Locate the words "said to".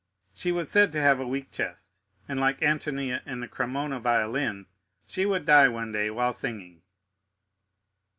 0.67-1.01